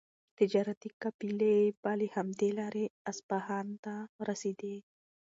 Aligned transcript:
تجارتي 0.39 0.89
قافلې 1.01 1.57
به 1.81 1.91
له 1.99 2.07
همدې 2.15 2.49
لارې 2.59 2.85
اصفهان 3.11 3.67
ته 3.83 3.93
رسېدې. 4.29 4.75